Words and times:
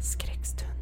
Skräckstunden. 0.00 0.76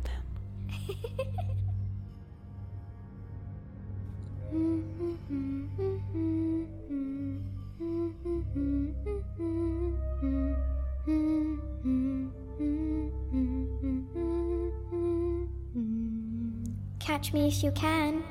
Catch 17.01 17.33
me 17.33 17.49
if 17.49 17.63
you 17.65 17.73
can. 17.73 18.23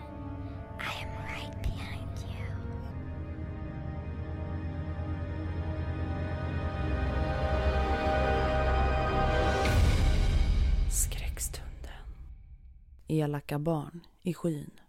Barn 13.55 14.01
i 14.21 14.33
skyn. 14.33 14.79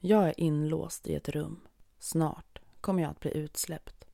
Jag 0.00 0.28
är 0.28 0.40
inlåst 0.40 1.06
i 1.06 1.14
ett 1.14 1.28
rum. 1.28 1.60
Snart 1.98 2.58
kommer 2.80 3.02
jag 3.02 3.10
att 3.10 3.20
bli 3.20 3.36
utsläppt. 3.36 4.04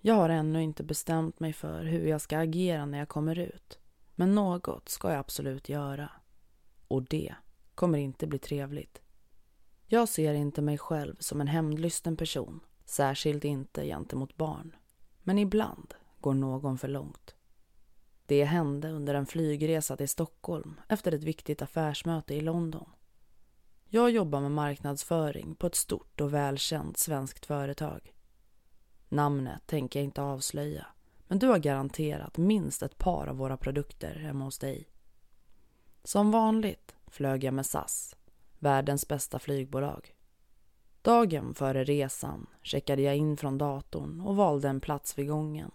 Jag 0.00 0.14
har 0.14 0.28
ännu 0.28 0.62
inte 0.62 0.84
bestämt 0.84 1.40
mig 1.40 1.52
för 1.52 1.84
hur 1.84 2.06
jag 2.06 2.20
ska 2.20 2.38
agera 2.38 2.86
när 2.86 2.98
jag 2.98 3.08
kommer 3.08 3.38
ut. 3.38 3.78
Men 4.14 4.34
något 4.34 4.88
ska 4.88 5.10
jag 5.10 5.18
absolut 5.18 5.68
göra. 5.68 6.10
Och 6.88 7.02
det 7.02 7.34
kommer 7.74 7.98
inte 7.98 8.26
bli 8.26 8.38
trevligt. 8.38 9.00
Jag 9.86 10.08
ser 10.08 10.34
inte 10.34 10.62
mig 10.62 10.78
själv 10.78 11.16
som 11.18 11.40
en 11.40 11.46
hämndlysten 11.46 12.16
person. 12.16 12.60
Särskilt 12.84 13.44
inte 13.44 13.86
gentemot 13.86 14.36
barn. 14.36 14.76
Men 15.22 15.38
ibland 15.38 15.94
går 16.20 16.34
någon 16.34 16.78
för 16.78 16.88
långt. 16.88 17.34
Det 18.26 18.44
hände 18.44 18.90
under 18.90 19.14
en 19.14 19.26
flygresa 19.26 19.96
till 19.96 20.08
Stockholm 20.08 20.80
efter 20.88 21.12
ett 21.12 21.24
viktigt 21.24 21.62
affärsmöte 21.62 22.34
i 22.34 22.40
London. 22.40 22.88
Jag 23.88 24.10
jobbar 24.10 24.40
med 24.40 24.50
marknadsföring 24.50 25.54
på 25.54 25.66
ett 25.66 25.74
stort 25.74 26.20
och 26.20 26.34
välkänt 26.34 26.96
svenskt 26.96 27.46
företag. 27.46 28.14
Namnet 29.08 29.66
tänker 29.66 30.00
jag 30.00 30.04
inte 30.04 30.22
avslöja, 30.22 30.86
men 31.28 31.38
du 31.38 31.46
har 31.46 31.58
garanterat 31.58 32.38
minst 32.38 32.82
ett 32.82 32.98
par 32.98 33.26
av 33.26 33.36
våra 33.36 33.56
produkter 33.56 34.14
hemma 34.14 34.44
hos 34.44 34.58
dig. 34.58 34.88
Som 36.04 36.30
vanligt 36.30 36.94
flög 37.06 37.44
jag 37.44 37.54
med 37.54 37.66
SAS, 37.66 38.16
världens 38.58 39.08
bästa 39.08 39.38
flygbolag. 39.38 40.14
Dagen 41.02 41.54
före 41.54 41.84
resan 41.84 42.46
checkade 42.62 43.02
jag 43.02 43.16
in 43.16 43.36
från 43.36 43.58
datorn 43.58 44.20
och 44.20 44.36
valde 44.36 44.68
en 44.68 44.80
plats 44.80 45.18
vid 45.18 45.28
gången. 45.28 45.70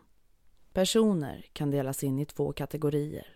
Personer 0.77 1.45
kan 1.53 1.71
delas 1.71 2.03
in 2.03 2.19
i 2.19 2.25
två 2.25 2.53
kategorier. 2.53 3.27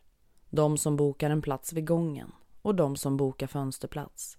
De 0.50 0.78
som 0.78 0.96
bokar 0.96 1.29
en 1.29 1.41
plats 1.41 1.74
vid 1.74 1.88
gången 1.88 2.31
och 2.62 2.75
de 2.75 2.96
som 2.96 3.18
bokar 3.18 3.47
fönsterplats. 3.47 4.38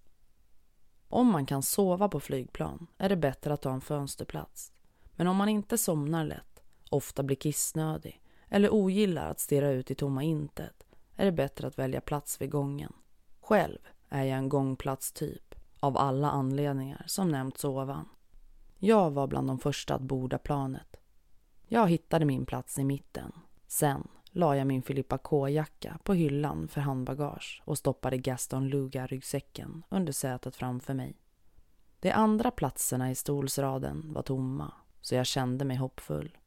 Om 1.08 1.26
man 1.26 1.46
kan 1.46 1.62
sova 1.62 2.08
på 2.08 2.20
flygplan 2.20 2.86
är 2.98 3.08
det 3.08 3.16
bättre 3.16 3.52
att 3.52 3.62
ta 3.62 3.72
en 3.72 3.80
fönsterplats. 3.80 4.72
Men 5.12 5.26
om 5.26 5.36
man 5.36 5.48
inte 5.48 5.78
somnar 5.78 6.24
lätt, 6.24 6.62
ofta 6.90 7.22
blir 7.22 7.36
kissnödig 7.36 8.22
eller 8.48 8.74
ogillar 8.74 9.30
att 9.30 9.40
stirra 9.40 9.70
ut 9.70 9.90
i 9.90 9.94
tomma 9.94 10.22
intet 10.22 10.86
är 11.16 11.24
det 11.24 11.32
bättre 11.32 11.66
att 11.66 11.78
välja 11.78 12.00
plats 12.00 12.40
vid 12.40 12.50
gången. 12.50 12.92
Själv 13.40 13.78
är 14.08 14.24
jag 14.24 14.38
en 14.38 14.48
gångplatstyp 14.48 15.54
av 15.80 15.96
alla 15.96 16.30
anledningar 16.30 17.04
som 17.06 17.28
nämnts 17.28 17.64
ovan. 17.64 18.08
Jag 18.78 19.10
var 19.10 19.26
bland 19.26 19.48
de 19.48 19.58
första 19.58 19.94
att 19.94 20.02
borda 20.02 20.38
planet. 20.38 21.01
Jag 21.72 21.88
hittade 21.88 22.24
min 22.24 22.46
plats 22.46 22.78
i 22.78 22.84
mitten. 22.84 23.32
Sen 23.66 24.08
la 24.30 24.56
jag 24.56 24.66
min 24.66 24.82
Filippa 24.82 25.18
K-jacka 25.18 25.98
på 26.02 26.14
hyllan 26.14 26.68
för 26.68 26.80
handbagage 26.80 27.62
och 27.64 27.78
stoppade 27.78 28.18
Gaston 28.18 28.68
Luga-ryggsäcken 28.68 29.82
under 29.88 30.12
sätet 30.12 30.56
framför 30.56 30.94
mig. 30.94 31.16
De 32.00 32.10
andra 32.10 32.50
platserna 32.50 33.10
i 33.10 33.14
stolsraden 33.14 34.12
var 34.12 34.22
tomma, 34.22 34.72
så 35.00 35.14
jag 35.14 35.26
kände 35.26 35.64
mig 35.64 35.76
hoppfull. 35.76 36.38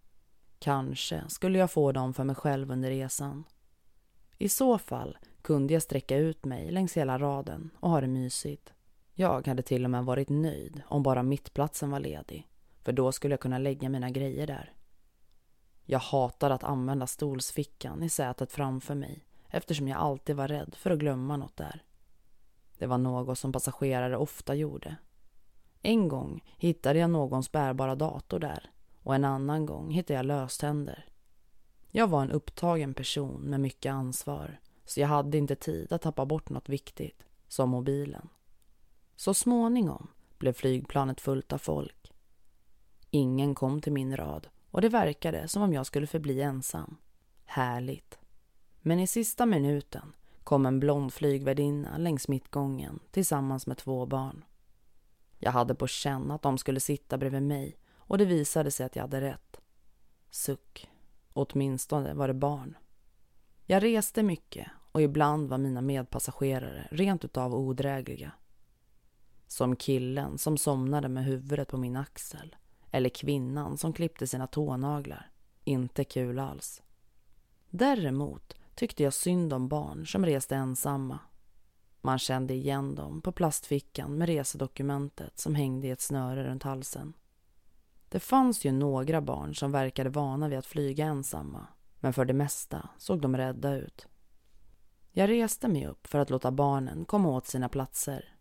Kanske 0.60 1.24
skulle 1.28 1.60
jag 1.60 1.72
få 1.72 1.92
dem 1.92 2.14
för 2.14 2.24
mig 2.24 2.36
själv 2.36 2.72
under 2.72 2.90
resan. 2.90 3.44
I 4.38 4.50
så 4.50 4.78
fall 4.78 5.18
kunde 5.42 5.74
jag 5.74 5.84
sträcka 5.84 6.18
ut 6.18 6.46
mig 6.46 6.72
längs 6.72 6.98
hela 6.98 7.18
raden 7.18 7.70
och 7.80 7.90
ha 7.90 8.02
det 8.02 8.08
mysigt. 8.08 8.74
Jag 9.14 9.48
hade 9.48 9.64
till 9.64 9.84
och 9.84 9.92
med 9.92 10.06
varit 10.06 10.30
nöjd 10.30 10.82
om 10.88 11.04
bara 11.04 11.24
mittplatsen 11.24 11.92
var 11.92 12.00
ledig, 12.00 12.48
för 12.84 12.92
då 12.92 13.12
skulle 13.12 13.34
jag 13.34 13.40
kunna 13.40 13.58
lägga 13.58 13.90
mina 13.90 14.10
grejer 14.10 14.48
där. 14.48 14.75
Jag 15.86 16.00
hatar 16.00 16.50
att 16.50 16.64
använda 16.64 17.08
stolsfickan 17.08 18.04
i 18.04 18.10
sätet 18.10 18.52
framför 18.52 18.96
mig 18.96 19.26
eftersom 19.50 19.88
jag 19.88 19.98
alltid 19.98 20.36
var 20.36 20.48
rädd 20.48 20.76
för 20.78 20.92
att 20.92 21.00
glömma 21.00 21.38
något 21.38 21.58
där. 21.58 21.84
Det 22.78 22.88
var 22.88 22.98
något 22.98 23.40
som 23.40 23.52
passagerare 23.52 24.18
ofta 24.18 24.56
gjorde. 24.56 24.96
En 25.82 26.08
gång 26.08 26.44
hittade 26.58 27.00
jag 27.00 27.10
någons 27.10 27.52
bärbara 27.52 27.96
dator 27.96 28.40
där 28.40 28.72
och 29.04 29.16
en 29.16 29.26
annan 29.26 29.66
gång 29.66 29.92
hittade 29.92 30.14
jag 30.14 30.26
löständer. 30.26 31.06
Jag 31.92 32.08
var 32.08 32.22
en 32.22 32.32
upptagen 32.32 32.94
person 32.94 33.42
med 33.42 33.60
mycket 33.60 33.92
ansvar 33.92 34.60
så 34.86 35.00
jag 35.00 35.08
hade 35.08 35.38
inte 35.38 35.56
tid 35.56 35.94
att 35.94 36.02
tappa 36.02 36.26
bort 36.26 36.50
något 36.50 36.70
viktigt, 36.70 37.24
som 37.48 37.70
mobilen. 37.70 38.30
Så 39.16 39.34
småningom 39.34 40.08
blev 40.38 40.54
flygplanet 40.54 41.22
fullt 41.22 41.54
av 41.54 41.58
folk. 41.58 42.14
Ingen 43.10 43.56
kom 43.56 43.82
till 43.82 43.94
min 43.94 44.18
rad 44.18 44.48
och 44.76 44.82
det 44.82 44.90
verkade 44.90 45.48
som 45.48 45.62
om 45.62 45.74
jag 45.74 45.86
skulle 45.86 46.08
förbli 46.08 46.42
ensam. 46.42 46.98
Härligt. 47.46 48.20
Men 48.82 49.00
i 49.00 49.08
sista 49.08 49.46
minuten 49.46 50.14
kom 50.44 50.66
en 50.66 50.80
blond 50.80 51.14
flygvärdinna 51.14 51.98
längs 51.98 52.28
mittgången 52.28 53.00
tillsammans 53.12 53.68
med 53.68 53.78
två 53.78 54.06
barn. 54.06 54.44
Jag 55.40 55.52
hade 55.52 55.76
på 55.76 55.88
känn 55.88 56.32
att 56.32 56.42
de 56.42 56.58
skulle 56.58 56.80
sitta 56.80 57.18
bredvid 57.18 57.44
mig 57.44 57.78
och 57.98 58.18
det 58.18 58.26
visade 58.26 58.72
sig 58.72 58.86
att 58.86 58.96
jag 58.96 59.04
hade 59.04 59.22
rätt. 59.22 59.62
Suck. 60.30 60.90
Åtminstone 61.34 62.14
var 62.14 62.28
det 62.28 62.34
barn. 62.34 62.78
Jag 63.66 63.84
reste 63.84 64.24
mycket 64.24 64.68
och 64.92 65.02
ibland 65.02 65.50
var 65.50 65.58
mina 65.58 65.82
medpassagerare 65.82 66.88
rent 66.92 67.26
utav 67.26 67.56
odrägliga. 67.56 68.32
Som 69.48 69.76
killen 69.76 70.38
som 70.38 70.58
somnade 70.58 71.10
med 71.10 71.26
huvudet 71.26 71.68
på 71.68 71.78
min 71.78 71.96
axel 71.96 72.56
eller 72.96 73.10
kvinnan 73.10 73.78
som 73.78 73.94
klippte 73.94 74.28
sina 74.28 74.48
tånaglar. 74.48 75.32
Inte 75.64 76.04
kul 76.04 76.40
alls. 76.40 76.84
Däremot 77.70 78.54
tyckte 78.76 79.04
jag 79.04 79.14
synd 79.14 79.54
om 79.54 79.68
barn 79.68 80.08
som 80.08 80.26
reste 80.26 80.56
ensamma. 80.56 81.20
Man 82.02 82.20
kände 82.20 82.54
igen 82.54 82.96
dem 82.96 83.22
på 83.22 83.32
plastfickan 83.32 84.18
med 84.18 84.28
resedokumentet 84.28 85.40
som 85.40 85.56
hängde 85.56 85.88
i 85.88 85.92
ett 85.92 86.02
snöre 86.02 86.44
runt 86.44 86.64
halsen. 86.64 87.14
Det 88.10 88.20
fanns 88.20 88.66
ju 88.66 88.72
några 88.72 89.22
barn 89.22 89.56
som 89.56 89.72
verkade 89.72 90.10
vana 90.10 90.48
vid 90.48 90.60
att 90.60 90.66
flyga 90.66 91.06
ensamma 91.06 91.68
men 92.00 92.14
för 92.14 92.26
det 92.26 92.34
mesta 92.34 92.90
såg 92.98 93.22
de 93.22 93.38
rädda 93.38 93.76
ut. 93.76 94.08
Jag 95.12 95.30
reste 95.30 95.68
mig 95.68 95.88
upp 95.88 96.08
för 96.08 96.20
att 96.20 96.30
låta 96.30 96.52
barnen 96.52 97.06
komma 97.06 97.30
åt 97.30 97.48
sina 97.48 97.70
platser. 97.70 98.35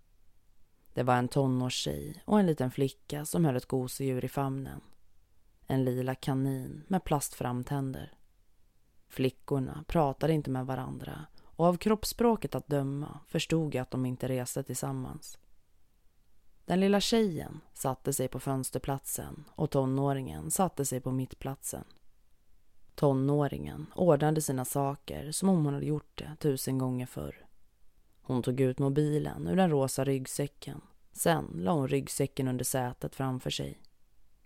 Det 0.94 1.02
var 1.02 1.16
en 1.16 1.28
tonårstjej 1.28 2.22
och 2.24 2.40
en 2.40 2.46
liten 2.46 2.70
flicka 2.70 3.24
som 3.24 3.44
höll 3.44 3.56
ett 3.56 3.66
gosedjur 3.66 4.24
i 4.24 4.28
famnen. 4.28 4.80
En 5.66 5.84
lila 5.84 6.14
kanin 6.14 6.82
med 6.88 7.04
plastframtänder. 7.04 8.12
Flickorna 9.08 9.84
pratade 9.88 10.32
inte 10.32 10.50
med 10.50 10.66
varandra 10.66 11.26
och 11.42 11.66
av 11.66 11.76
kroppsspråket 11.76 12.54
att 12.54 12.68
döma 12.68 13.20
förstod 13.28 13.74
jag 13.74 13.82
att 13.82 13.90
de 13.90 14.06
inte 14.06 14.28
reste 14.28 14.62
tillsammans. 14.62 15.38
Den 16.64 16.80
lilla 16.80 17.00
tjejen 17.00 17.60
satte 17.72 18.12
sig 18.12 18.28
på 18.28 18.40
fönsterplatsen 18.40 19.44
och 19.50 19.70
tonåringen 19.70 20.50
satte 20.50 20.84
sig 20.84 21.00
på 21.00 21.10
mittplatsen. 21.10 21.84
Tonåringen 22.94 23.86
ordnade 23.94 24.42
sina 24.42 24.64
saker 24.64 25.32
som 25.32 25.48
om 25.48 25.64
hon 25.64 25.74
hade 25.74 25.86
gjort 25.86 26.18
det 26.18 26.36
tusen 26.40 26.78
gånger 26.78 27.06
förr. 27.06 27.43
Hon 28.26 28.42
tog 28.42 28.60
ut 28.60 28.78
mobilen 28.78 29.48
ur 29.48 29.56
den 29.56 29.70
rosa 29.70 30.04
ryggsäcken. 30.04 30.80
Sen 31.12 31.50
la 31.54 31.72
hon 31.72 31.88
ryggsäcken 31.88 32.48
under 32.48 32.64
sätet 32.64 33.14
framför 33.14 33.50
sig. 33.50 33.80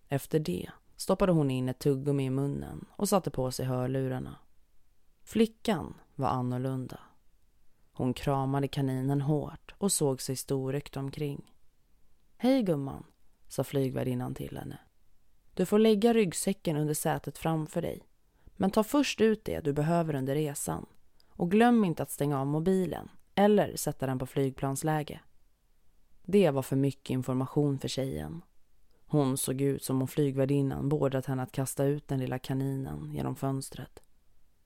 Efter 0.08 0.38
det 0.38 0.70
stoppade 0.96 1.32
hon 1.32 1.50
in 1.50 1.68
ett 1.68 1.78
tuggummi 1.78 2.24
i 2.24 2.30
munnen 2.30 2.84
och 2.96 3.08
satte 3.08 3.30
på 3.30 3.50
sig 3.50 3.66
hörlurarna. 3.66 4.36
Flickan 5.24 5.94
var 6.14 6.28
annorlunda. 6.28 7.00
Hon 7.92 8.14
kramade 8.14 8.68
kaninen 8.68 9.20
hårt 9.20 9.74
och 9.78 9.92
såg 9.92 10.22
sig 10.22 10.36
storögt 10.36 10.96
omkring. 10.96 11.54
Hej 12.36 12.62
gumman, 12.62 13.04
sa 13.48 13.64
flygvärdinnan 13.64 14.34
till 14.34 14.56
henne. 14.58 14.78
Du 15.54 15.66
får 15.66 15.78
lägga 15.78 16.12
ryggsäcken 16.12 16.76
under 16.76 16.94
sätet 16.94 17.38
framför 17.38 17.82
dig. 17.82 18.02
Men 18.56 18.70
ta 18.70 18.84
först 18.84 19.20
ut 19.20 19.44
det 19.44 19.60
du 19.60 19.72
behöver 19.72 20.14
under 20.14 20.34
resan. 20.34 20.86
Och 21.30 21.50
glöm 21.50 21.84
inte 21.84 22.02
att 22.02 22.10
stänga 22.10 22.40
av 22.40 22.46
mobilen 22.46 23.08
eller 23.38 23.76
sätta 23.76 24.06
den 24.06 24.18
på 24.18 24.26
flygplansläge. 24.26 25.20
Det 26.22 26.50
var 26.50 26.62
för 26.62 26.76
mycket 26.76 27.10
information 27.10 27.78
för 27.78 27.88
tjejen. 27.88 28.42
Hon 29.06 29.36
såg 29.38 29.60
ut 29.60 29.82
som 29.82 30.02
om 30.02 30.08
flygvärdinnan 30.08 30.88
beordrat 30.88 31.26
henne 31.26 31.42
att 31.42 31.52
kasta 31.52 31.84
ut 31.84 32.08
den 32.08 32.20
lilla 32.20 32.38
kaninen 32.38 33.12
genom 33.12 33.36
fönstret. 33.36 34.02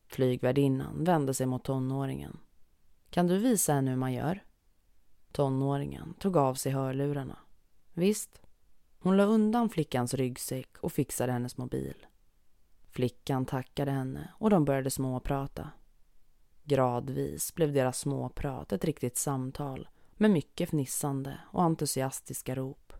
Flygvärdinnan 0.06 1.04
vände 1.04 1.34
sig 1.34 1.46
mot 1.46 1.64
tonåringen. 1.64 2.38
Kan 3.10 3.26
du 3.26 3.38
visa 3.38 3.72
henne 3.72 3.90
hur 3.90 3.98
man 3.98 4.12
gör? 4.12 4.44
Tonåringen 5.32 6.14
tog 6.14 6.36
av 6.36 6.54
sig 6.54 6.72
hörlurarna. 6.72 7.38
Visst. 7.92 8.40
Hon 8.98 9.16
la 9.16 9.24
undan 9.24 9.68
flickans 9.68 10.14
ryggsäck 10.14 10.78
och 10.78 10.92
fixade 10.92 11.32
hennes 11.32 11.56
mobil. 11.56 12.06
Flickan 12.90 13.46
tackade 13.46 13.90
henne 13.90 14.32
och 14.38 14.50
de 14.50 14.64
började 14.64 14.90
småprata. 14.90 15.70
Gradvis 16.64 17.54
blev 17.54 17.72
deras 17.72 17.98
småprat 17.98 18.72
ett 18.72 18.84
riktigt 18.84 19.16
samtal 19.16 19.88
med 20.16 20.30
mycket 20.30 20.68
fnissande 20.68 21.38
och 21.50 21.62
entusiastiska 21.62 22.54
rop. 22.54 22.92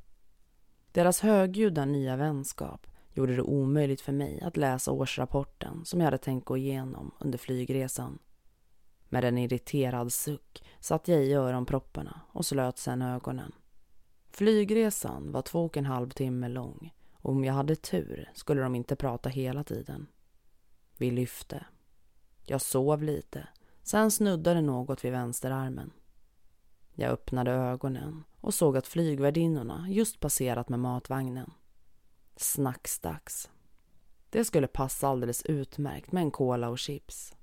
Deras 0.92 1.20
högljudda 1.20 1.84
nya 1.84 2.16
vänskap 2.16 2.86
gjorde 3.12 3.36
det 3.36 3.42
omöjligt 3.42 4.00
för 4.00 4.12
mig 4.12 4.40
att 4.40 4.56
läsa 4.56 4.92
årsrapporten 4.92 5.84
som 5.84 6.00
jag 6.00 6.04
hade 6.04 6.18
tänkt 6.18 6.44
gå 6.44 6.56
igenom 6.56 7.14
under 7.18 7.38
flygresan. 7.38 8.18
Med 9.08 9.24
en 9.24 9.38
irriterad 9.38 10.12
suck 10.12 10.64
satt 10.80 11.08
jag 11.08 11.24
i 11.24 11.32
öronpropparna 11.32 12.20
och 12.32 12.46
slöt 12.46 12.78
sedan 12.78 13.02
ögonen. 13.02 13.52
Flygresan 14.30 15.32
var 15.32 15.42
två 15.42 15.64
och 15.64 15.76
en 15.76 15.86
halv 15.86 16.10
timme 16.10 16.48
lång 16.48 16.92
och 17.12 17.30
om 17.30 17.44
jag 17.44 17.54
hade 17.54 17.76
tur 17.76 18.30
skulle 18.34 18.62
de 18.62 18.74
inte 18.74 18.96
prata 18.96 19.28
hela 19.28 19.64
tiden. 19.64 20.06
Vi 20.96 21.10
lyfte. 21.10 21.66
Jag 22.44 22.60
sov 22.60 23.02
lite, 23.02 23.48
sen 23.82 24.10
snuddade 24.10 24.60
något 24.60 25.04
vid 25.04 25.12
vänsterarmen. 25.12 25.90
Jag 26.94 27.10
öppnade 27.10 27.50
ögonen 27.50 28.24
och 28.40 28.54
såg 28.54 28.76
att 28.76 28.86
flygvärdinnorna 28.86 29.86
just 29.88 30.20
passerat 30.20 30.68
med 30.68 30.80
matvagnen. 30.80 31.52
Snacksdags. 32.36 33.50
Det 34.30 34.44
skulle 34.44 34.66
passa 34.66 35.08
alldeles 35.08 35.42
utmärkt 35.42 36.12
med 36.12 36.22
en 36.22 36.30
cola 36.30 36.68
och 36.68 36.78
chips. 36.78 37.34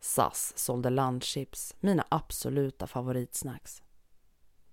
SAS 0.00 0.52
sålde 0.56 0.90
landchips, 0.90 1.76
mina 1.80 2.04
absoluta 2.08 2.86
favoritsnacks. 2.86 3.82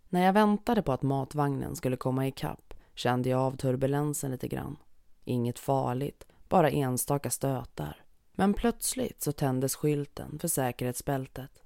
När 0.09 0.25
jag 0.25 0.33
väntade 0.33 0.81
på 0.81 0.91
att 0.91 1.01
matvagnen 1.01 1.75
skulle 1.75 1.97
komma 1.97 2.27
ikapp 2.27 2.73
kände 2.95 3.29
jag 3.29 3.41
av 3.41 3.57
turbulensen 3.57 4.31
lite 4.31 4.47
grann. 4.47 4.77
Inget 5.23 5.59
farligt, 5.59 6.27
bara 6.49 6.69
enstaka 6.69 7.29
stötar. 7.29 8.03
Men 8.33 8.53
plötsligt 8.53 9.21
så 9.21 9.31
tändes 9.31 9.75
skylten 9.75 10.39
för 10.39 10.47
säkerhetsbältet. 10.47 11.63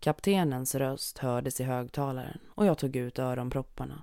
Kaptenens 0.00 0.74
röst 0.74 1.18
hördes 1.18 1.60
i 1.60 1.64
högtalaren 1.64 2.40
och 2.48 2.66
jag 2.66 2.78
tog 2.78 2.96
ut 2.96 3.18
öronpropparna. 3.18 4.02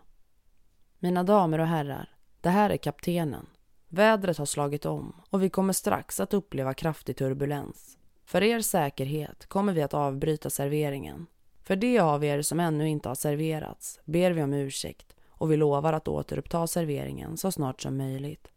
Mina 1.00 1.24
damer 1.24 1.60
och 1.60 1.68
herrar, 1.68 2.10
det 2.42 2.50
här 2.50 2.70
är 2.70 2.78
kaptenen. 2.78 3.48
Vädret 3.88 4.38
har 4.38 4.46
slagit 4.46 4.86
om 4.86 5.16
och 5.30 5.44
vi 5.44 5.50
kommer 5.50 5.74
strax 5.74 6.20
att 6.20 6.34
uppleva 6.34 6.74
kraftig 6.74 7.18
turbulens. 7.18 7.98
För 8.26 8.44
er 8.44 8.62
säkerhet 8.62 9.46
kommer 9.46 9.74
vi 9.74 9.82
att 9.82 9.94
avbryta 9.94 10.50
serveringen. 10.50 11.28
För 11.64 11.76
de 11.76 12.00
av 12.00 12.24
er 12.24 12.42
som 12.42 12.60
ännu 12.60 12.90
inte 12.90 13.10
har 13.10 13.16
serverats 13.16 14.00
ber 14.06 14.32
vi 14.32 14.44
om 14.44 14.54
ursäkt 14.54 15.16
och 15.30 15.52
vi 15.52 15.58
lovar 15.58 15.94
att 15.94 16.08
återuppta 16.08 16.68
serveringen 16.68 17.38
så 17.38 17.52
snart 17.52 17.82
som 17.82 17.98
möjligt. 17.98 18.48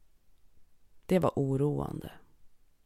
Det 1.07 1.19
var 1.19 1.33
oroande. 1.37 2.11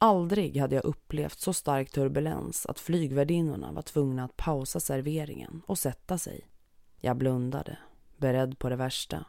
Aldrig 0.01 0.57
hade 0.57 0.75
jag 0.75 0.85
upplevt 0.85 1.39
så 1.39 1.53
stark 1.53 1.91
turbulens 1.91 2.67
att 2.67 2.81
flygvärdinnorna 2.81 3.73
var 3.73 3.83
tvungna 3.83 4.25
att 4.25 4.37
pausa 4.37 4.81
serveringen 4.81 5.63
och 5.67 5.79
sätta 5.79 6.19
sig. 6.19 6.51
Jag 7.01 7.17
blundade, 7.17 7.79
beredd 8.17 8.59
på 8.59 8.69
det 8.69 8.77
värsta. 8.77 9.25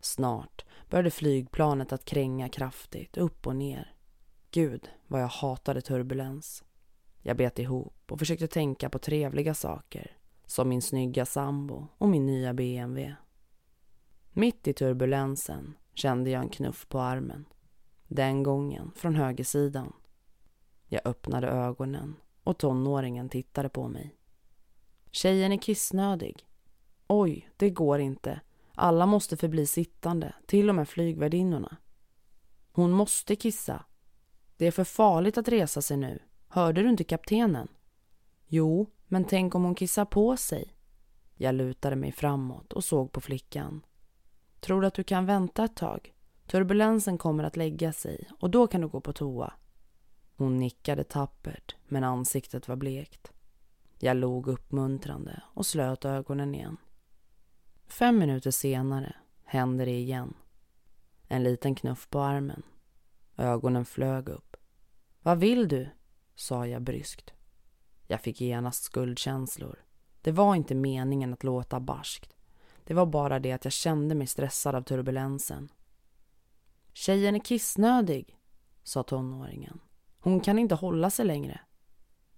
Snart 0.00 0.64
började 0.90 1.10
flygplanet 1.10 1.92
att 1.92 2.04
kränga 2.04 2.48
kraftigt, 2.48 3.16
upp 3.16 3.46
och 3.46 3.56
ner. 3.56 3.94
Gud, 4.50 4.90
vad 5.06 5.22
jag 5.22 5.28
hatade 5.28 5.80
turbulens. 5.80 6.64
Jag 7.22 7.36
bet 7.36 7.58
ihop 7.58 8.12
och 8.12 8.18
försökte 8.18 8.46
tänka 8.46 8.90
på 8.90 8.98
trevliga 8.98 9.54
saker, 9.54 10.16
som 10.46 10.68
min 10.68 10.82
snygga 10.82 11.26
sambo 11.26 11.86
och 11.98 12.08
min 12.08 12.26
nya 12.26 12.54
BMW. 12.54 13.14
Mitt 14.32 14.68
i 14.68 14.72
turbulensen 14.72 15.76
kände 15.94 16.30
jag 16.30 16.42
en 16.42 16.48
knuff 16.48 16.88
på 16.88 17.00
armen. 17.00 17.44
Den 18.08 18.42
gången 18.42 18.92
från 18.96 19.14
högersidan. 19.14 19.92
Jag 20.88 21.00
öppnade 21.04 21.48
ögonen 21.48 22.16
och 22.44 22.58
tonåringen 22.58 23.28
tittade 23.28 23.68
på 23.68 23.88
mig. 23.88 24.16
Tjejen 25.10 25.52
är 25.52 25.56
kissnödig. 25.56 26.46
Oj, 27.06 27.50
det 27.56 27.70
går 27.70 28.00
inte. 28.00 28.40
Alla 28.74 29.06
måste 29.06 29.36
förbli 29.36 29.66
sittande, 29.66 30.34
till 30.46 30.68
och 30.68 30.74
med 30.74 30.88
flygvärdinnorna. 30.88 31.76
Hon 32.72 32.90
måste 32.90 33.36
kissa. 33.36 33.84
Det 34.56 34.66
är 34.66 34.70
för 34.70 34.84
farligt 34.84 35.38
att 35.38 35.48
resa 35.48 35.82
sig 35.82 35.96
nu. 35.96 36.18
Hörde 36.48 36.82
du 36.82 36.90
inte 36.90 37.04
kaptenen? 37.04 37.68
Jo, 38.46 38.90
men 39.06 39.24
tänk 39.24 39.54
om 39.54 39.64
hon 39.64 39.74
kissar 39.74 40.04
på 40.04 40.36
sig. 40.36 40.74
Jag 41.34 41.54
lutade 41.54 41.96
mig 41.96 42.12
framåt 42.12 42.72
och 42.72 42.84
såg 42.84 43.12
på 43.12 43.20
flickan. 43.20 43.86
Tror 44.60 44.80
du 44.80 44.86
att 44.86 44.94
du 44.94 45.04
kan 45.04 45.26
vänta 45.26 45.64
ett 45.64 45.76
tag? 45.76 46.13
Turbulensen 46.46 47.18
kommer 47.18 47.44
att 47.44 47.56
lägga 47.56 47.92
sig 47.92 48.30
och 48.40 48.50
då 48.50 48.66
kan 48.66 48.80
du 48.80 48.88
gå 48.88 49.00
på 49.00 49.12
toa. 49.12 49.52
Hon 50.36 50.58
nickade 50.58 51.04
tappert, 51.04 51.76
men 51.88 52.04
ansiktet 52.04 52.68
var 52.68 52.76
blekt. 52.76 53.32
Jag 53.98 54.16
log 54.16 54.48
uppmuntrande 54.48 55.42
och 55.54 55.66
slöt 55.66 56.04
ögonen 56.04 56.54
igen. 56.54 56.76
Fem 57.86 58.18
minuter 58.18 58.50
senare 58.50 59.16
hände 59.44 59.84
det 59.84 59.98
igen. 59.98 60.34
En 61.28 61.42
liten 61.42 61.74
knuff 61.74 62.08
på 62.10 62.20
armen. 62.20 62.62
Ögonen 63.36 63.84
flög 63.84 64.28
upp. 64.28 64.56
Vad 65.22 65.38
vill 65.38 65.68
du? 65.68 65.88
sa 66.34 66.66
jag 66.66 66.82
bryskt. 66.82 67.32
Jag 68.06 68.20
fick 68.20 68.40
genast 68.40 68.82
skuldkänslor. 68.82 69.84
Det 70.20 70.32
var 70.32 70.54
inte 70.54 70.74
meningen 70.74 71.32
att 71.32 71.44
låta 71.44 71.80
barskt. 71.80 72.34
Det 72.84 72.94
var 72.94 73.06
bara 73.06 73.38
det 73.38 73.52
att 73.52 73.64
jag 73.64 73.72
kände 73.72 74.14
mig 74.14 74.26
stressad 74.26 74.74
av 74.74 74.82
turbulensen. 74.82 75.68
Tjejen 76.96 77.34
är 77.34 77.38
kissnödig, 77.38 78.38
sa 78.82 79.02
tonåringen. 79.02 79.80
Hon 80.20 80.40
kan 80.40 80.58
inte 80.58 80.74
hålla 80.74 81.10
sig 81.10 81.26
längre. 81.26 81.60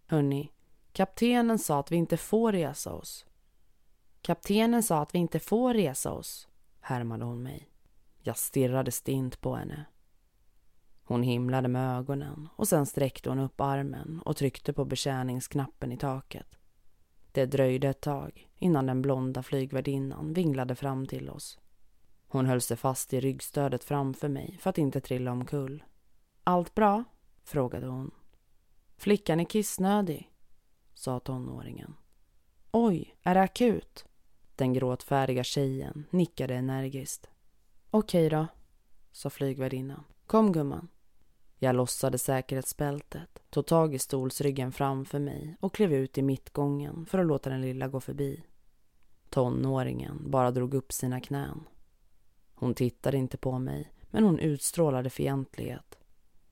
Hörni, 0.06 0.52
kaptenen 0.92 1.58
sa 1.58 1.80
att 1.80 1.92
vi 1.92 1.96
inte 1.96 2.16
får 2.16 2.52
resa 2.52 2.92
oss. 2.92 3.26
Kaptenen 4.22 4.82
sa 4.82 5.02
att 5.02 5.14
vi 5.14 5.18
inte 5.18 5.40
får 5.40 5.74
resa 5.74 6.12
oss, 6.12 6.48
härmade 6.80 7.24
hon 7.24 7.42
mig. 7.42 7.70
Jag 8.18 8.38
stirrade 8.38 8.92
stint 8.92 9.40
på 9.40 9.54
henne. 9.54 9.84
Hon 11.04 11.22
himlade 11.22 11.68
med 11.68 11.98
ögonen 11.98 12.48
och 12.56 12.68
sen 12.68 12.86
sträckte 12.86 13.28
hon 13.28 13.38
upp 13.38 13.60
armen 13.60 14.22
och 14.24 14.36
tryckte 14.36 14.72
på 14.72 14.84
betjäningsknappen 14.84 15.92
i 15.92 15.96
taket. 15.96 16.58
Det 17.32 17.46
dröjde 17.46 17.88
ett 17.88 18.00
tag 18.00 18.48
innan 18.56 18.86
den 18.86 19.02
blonda 19.02 19.42
flygvärdinnan 19.42 20.32
vinglade 20.32 20.74
fram 20.74 21.06
till 21.06 21.30
oss. 21.30 21.58
Hon 22.28 22.46
höll 22.46 22.60
sig 22.60 22.76
fast 22.76 23.12
i 23.12 23.20
ryggstödet 23.20 23.84
framför 23.84 24.28
mig 24.28 24.58
för 24.60 24.70
att 24.70 24.78
inte 24.78 25.00
trilla 25.00 25.32
omkull. 25.32 25.84
Allt 26.44 26.74
bra? 26.74 27.04
frågade 27.44 27.86
hon. 27.86 28.10
Flickan 28.96 29.40
är 29.40 29.44
kissnödig, 29.44 30.30
sa 30.94 31.20
tonåringen. 31.20 31.94
Oj, 32.70 33.16
är 33.22 33.34
det 33.34 33.42
akut? 33.42 34.04
Den 34.54 34.72
gråtfärdiga 34.72 35.44
tjejen 35.44 36.04
nickade 36.10 36.54
energiskt. 36.54 37.30
Okej 37.90 38.28
då, 38.28 38.46
sa 39.12 39.30
flygvärdinnan. 39.30 40.04
Kom 40.26 40.52
gumman. 40.52 40.88
Jag 41.58 41.76
lossade 41.76 42.18
säkerhetsbältet, 42.18 43.42
tog 43.50 43.66
tag 43.66 43.94
i 43.94 43.98
stolsryggen 43.98 44.72
framför 44.72 45.18
mig 45.18 45.56
och 45.60 45.74
klev 45.74 45.92
ut 45.92 46.18
i 46.18 46.22
mittgången 46.22 47.06
för 47.06 47.18
att 47.18 47.26
låta 47.26 47.50
den 47.50 47.60
lilla 47.60 47.88
gå 47.88 48.00
förbi. 48.00 48.44
Tonåringen 49.30 50.30
bara 50.30 50.50
drog 50.50 50.74
upp 50.74 50.92
sina 50.92 51.20
knän. 51.20 51.64
Hon 52.58 52.74
tittade 52.74 53.16
inte 53.16 53.36
på 53.36 53.58
mig, 53.58 53.92
men 54.10 54.24
hon 54.24 54.38
utstrålade 54.38 55.10
fientlighet. 55.10 55.98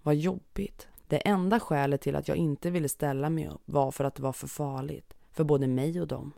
Vad 0.03 0.15
jobbigt. 0.15 0.89
Det 1.09 1.29
enda 1.29 1.61
skälet 1.61 2.01
till 2.01 2.17
att 2.17 2.29
jag 2.29 2.37
inte 2.37 2.71
ville 2.71 2.89
ställa 2.89 3.31
mig 3.31 3.49
upp 3.49 3.63
var 3.65 3.91
för 3.91 4.05
att 4.05 4.15
det 4.15 4.23
var 4.23 4.33
för 4.33 4.47
farligt, 4.47 5.15
för 5.31 5.45
både 5.45 5.67
mig 5.67 6.01
och 6.01 6.07
dem. 6.07 6.33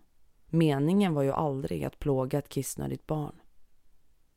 Meningen 0.47 1.15
var 1.15 1.23
ju 1.23 1.33
aldrig 1.33 1.85
att 1.85 1.99
plåga 1.99 2.39
ett 2.39 2.49
kissnödigt 2.49 3.07
barn. 3.07 3.41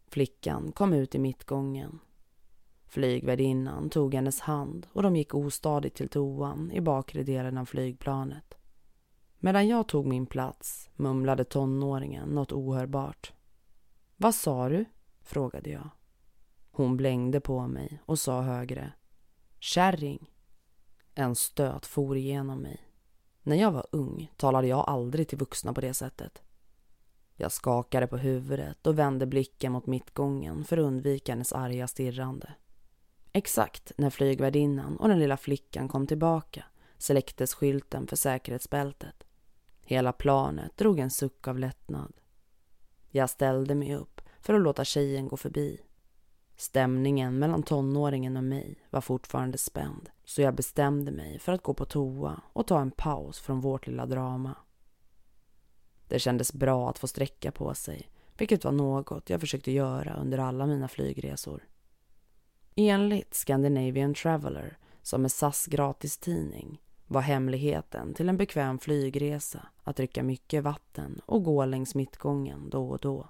Flickan 0.07 0.71
kom 0.71 0.93
ut 0.93 1.15
i 1.15 1.19
mittgången. 1.19 2.00
Flygvärdinnan 2.88 3.89
tog 3.89 4.13
hennes 4.13 4.39
hand 4.39 4.88
och 4.93 5.03
de 5.03 5.15
gick 5.15 5.36
ostadigt 5.36 5.98
till 5.98 6.09
toan 6.09 6.71
i 6.71 6.81
bakre 6.81 7.24
delen 7.24 7.57
av 7.57 7.65
flygplanet. 7.65 8.57
Medan 9.39 9.67
jag 9.67 9.88
tog 9.88 10.05
min 10.05 10.25
plats 10.25 10.89
mumlade 10.95 11.43
tonåringen 11.43 12.29
något 12.29 12.51
ohörbart. 12.51 13.33
Vad 14.17 14.36
sa 14.36 14.69
du? 14.69 14.86
Frågade 15.29 15.69
jag. 15.69 15.89
Hon 16.71 16.98
blängde 16.98 17.39
på 17.39 17.67
mig 17.67 18.01
och 18.05 18.19
sa 18.19 18.41
högre. 18.41 18.93
Kärring. 19.59 20.31
En 21.15 21.36
stöt 21.36 21.86
for 21.86 22.17
igenom 22.17 22.59
mig. 22.59 22.91
När 23.43 23.55
jag 23.55 23.71
var 23.71 23.88
ung 23.91 24.31
talade 24.38 24.67
jag 24.67 24.89
aldrig 24.89 25.27
till 25.27 25.38
vuxna 25.38 25.74
på 25.74 25.81
det 25.81 25.93
sättet. 25.93 26.41
Jag 27.36 27.51
skakade 27.51 28.07
på 28.07 28.17
huvudet 28.17 28.88
och 28.88 29.00
vände 29.00 29.25
blicken 29.25 29.71
mot 29.71 29.86
mittgången 29.86 30.63
för 30.63 30.77
att 30.77 30.83
undvika 30.83 31.31
hennes 31.31 31.53
arga 31.53 31.88
stirrande. 31.88 32.53
Exakt 33.31 33.91
när 33.98 34.09
flygvärdinnan 34.09 34.98
och 34.98 35.07
den 35.07 35.19
lilla 35.19 35.38
flickan 35.38 35.88
kom 35.88 36.07
tillbaka 36.07 36.63
släcktes 36.98 37.53
skylten 37.53 38.07
för 38.07 38.15
säkerhetsbältet. 38.15 39.24
Hela 39.81 40.13
planet 40.13 40.77
drog 40.77 41.00
en 41.00 41.09
suck 41.09 41.48
av 41.48 41.59
lättnad. 41.59 42.13
Jag 43.09 43.29
ställde 43.29 43.75
mig 43.75 43.95
upp 43.95 44.18
för 44.41 44.53
att 44.53 44.62
låta 44.62 44.86
tjejen 44.86 45.27
gå 45.27 45.38
förbi. 45.38 45.81
Stämningen 46.55 47.39
mellan 47.39 47.63
tonåringen 47.63 48.38
och 48.38 48.43
mig 48.43 48.75
var 48.89 49.01
fortfarande 49.01 49.58
spänd 49.58 50.10
så 50.25 50.41
jag 50.41 50.55
bestämde 50.55 51.12
mig 51.12 51.39
för 51.39 51.53
att 51.53 51.63
gå 51.63 51.74
på 51.74 51.86
toa 51.86 52.41
och 52.53 52.67
ta 52.67 52.81
en 52.81 52.91
paus 52.91 53.39
från 53.39 53.62
vårt 53.62 53.88
lilla 53.88 54.05
drama. 54.05 54.55
Det 56.08 56.19
kändes 56.19 56.53
bra 56.53 56.89
att 56.89 57.00
få 57.00 57.08
sträcka 57.08 57.51
på 57.51 57.74
sig, 57.74 58.10
vilket 58.38 58.63
var 58.63 58.72
något 58.72 59.29
jag 59.29 59.39
försökte 59.39 59.72
göra 59.72 60.13
under 60.13 60.38
alla 60.38 60.65
mina 60.65 60.88
flygresor. 60.88 61.67
Enligt 62.75 63.34
Scandinavian 63.34 64.13
Traveller, 64.13 64.77
som 65.01 65.25
är 65.25 65.29
SAS 65.29 65.65
gratistidning, 65.65 66.81
var 67.08 67.22
hemligheten 67.22 68.13
till 68.13 68.29
en 68.29 68.38
bekväm 68.38 68.79
flygresa 68.79 69.67
att 69.84 69.96
dricka 69.96 70.24
mycket 70.24 70.63
vatten 70.63 71.22
och 71.25 71.43
gå 71.43 71.65
längs 71.65 71.96
mittgången 71.96 72.69
då 72.69 72.89
och 72.89 73.00
då. 73.00 73.29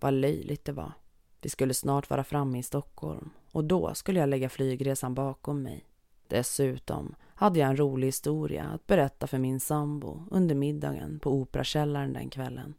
Vad 0.00 0.14
löjligt 0.14 0.64
det 0.64 0.72
var. 0.72 0.92
Vi 1.40 1.48
skulle 1.48 1.74
snart 1.74 2.10
vara 2.10 2.24
framme 2.24 2.58
i 2.58 2.62
Stockholm 2.62 3.30
och 3.52 3.64
då 3.64 3.94
skulle 3.94 4.20
jag 4.20 4.28
lägga 4.28 4.48
flygresan 4.48 5.14
bakom 5.14 5.62
mig. 5.62 5.84
Dessutom 6.28 7.14
hade 7.34 7.58
jag 7.58 7.68
en 7.68 7.76
rolig 7.76 8.08
historia 8.08 8.64
att 8.64 8.86
berätta 8.86 9.26
för 9.26 9.38
min 9.38 9.60
sambo 9.60 10.22
under 10.30 10.54
middagen 10.54 11.18
på 11.18 11.32
Operakällaren 11.32 12.12
den 12.12 12.30
kvällen. 12.30 12.74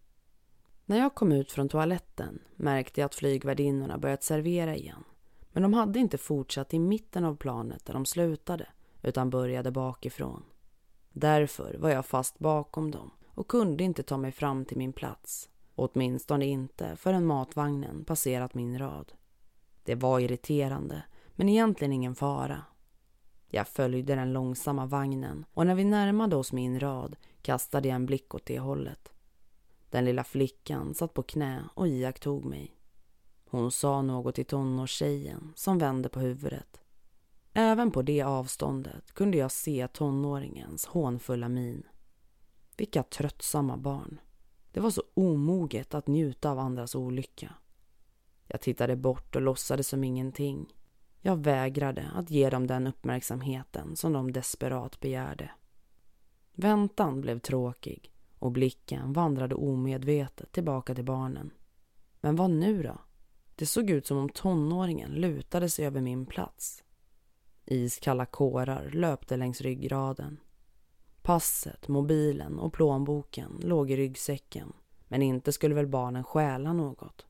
När 0.86 0.98
jag 0.98 1.16
kom 1.16 1.32
ut 1.32 1.52
från 1.52 1.70
toaletten 1.70 2.40
märkte 2.56 3.02
jag 3.02 3.06
att 3.06 3.16
flygvärdinnorna 3.16 3.98
börjat 3.98 4.24
servera 4.24 4.76
igen. 4.76 5.04
Men 5.52 5.64
de 5.64 5.74
hade 5.74 6.00
inte 6.00 6.18
fortsatt 6.18 6.74
i 6.74 6.80
mitten 6.80 7.26
av 7.26 7.36
planet 7.36 7.86
där 7.86 7.94
de 7.94 8.06
slutade 8.06 8.66
utan 9.02 9.30
började 9.30 9.72
bakifrån. 9.72 10.44
Därför 11.12 11.78
var 11.78 11.90
jag 11.90 12.06
fast 12.06 12.40
bakom 12.40 12.92
dem 12.92 13.12
och 13.28 13.48
kunde 13.48 13.84
inte 13.84 14.04
ta 14.04 14.18
mig 14.18 14.32
fram 14.32 14.66
till 14.66 14.78
min 14.78 14.94
plats. 14.94 15.50
Åtminstone 15.82 16.46
inte 16.46 16.96
förrän 16.96 17.26
matvagnen 17.26 18.06
passerat 18.06 18.54
min 18.54 18.80
rad. 18.80 19.14
Det 19.84 19.96
var 19.96 20.20
irriterande, 20.20 21.04
men 21.36 21.50
egentligen 21.50 21.94
ingen 21.94 22.16
fara. 22.16 22.64
Jag 23.50 23.68
följde 23.68 24.16
den 24.16 24.34
långsamma 24.34 24.86
vagnen 24.86 25.46
och 25.54 25.66
när 25.66 25.76
vi 25.76 25.84
närmade 25.84 26.36
oss 26.36 26.54
min 26.54 26.80
rad 26.80 27.16
kastade 27.42 27.88
jag 27.88 27.96
en 27.96 28.06
blick 28.06 28.36
åt 28.36 28.46
det 28.46 28.60
hållet. 28.60 29.14
Den 29.90 30.06
lilla 30.06 30.24
flickan 30.24 30.94
satt 30.94 31.14
på 31.14 31.24
knä 31.24 31.64
och 31.74 31.88
iakttog 31.88 32.46
mig. 32.46 32.76
Hon 33.50 33.72
sa 33.72 34.02
något 34.02 34.36
till 34.36 34.46
tonårstjejen 34.46 35.54
som 35.56 35.78
vände 35.78 36.10
på 36.10 36.20
huvudet. 36.20 36.82
Även 37.54 37.92
på 37.92 38.02
det 38.02 38.22
avståndet 38.22 39.12
kunde 39.12 39.38
jag 39.38 39.52
se 39.52 39.88
tonåringens 39.88 40.86
hånfulla 40.86 41.50
min. 41.50 41.84
Vilka 42.78 43.04
tröttsamma 43.04 43.78
barn. 43.78 44.20
Det 44.72 44.80
var 44.80 44.90
så 44.90 45.04
omoget 45.14 45.94
att 45.94 46.08
njuta 46.08 46.52
av 46.52 46.60
andras 46.60 46.96
olycka. 46.96 47.54
Jag 48.48 48.62
tittade 48.62 48.96
bort 48.96 49.36
och 49.36 49.42
låtsades 49.42 49.88
som 49.88 50.04
ingenting. 50.04 50.74
Jag 51.22 51.44
vägrade 51.44 52.12
att 52.16 52.30
ge 52.30 52.50
dem 52.50 52.68
den 52.68 52.88
uppmärksamheten 52.88 53.96
som 53.96 54.14
de 54.14 54.32
desperat 54.32 55.00
begärde. 55.00 55.52
Väntan 56.54 57.22
blev 57.22 57.40
tråkig 57.40 58.12
och 58.40 58.52
blicken 58.52 59.14
vandrade 59.14 59.56
omedvetet 59.56 60.52
tillbaka 60.52 60.96
till 60.96 61.06
barnen. 61.06 61.52
Men 62.22 62.36
vad 62.36 62.50
nu 62.50 62.84
då? 62.84 62.98
Det 63.56 63.66
såg 63.66 63.90
ut 63.90 64.06
som 64.08 64.18
om 64.18 64.30
tonåringen 64.30 65.12
lutade 65.12 65.70
sig 65.70 65.86
över 65.86 66.02
min 66.02 66.26
plats. 66.26 66.84
Iskalla 67.66 68.26
kårar 68.26 68.90
löpte 68.94 69.38
längs 69.38 69.62
ryggraden. 69.62 70.40
Passet, 71.22 71.88
mobilen 71.88 72.60
och 72.60 72.74
plånboken 72.74 73.60
låg 73.64 73.92
i 73.92 73.96
ryggsäcken. 73.96 74.74
Men 75.08 75.22
inte 75.22 75.52
skulle 75.52 75.76
väl 75.76 75.88
barnen 75.88 76.24
stjäla 76.24 76.74
något? 76.74 77.26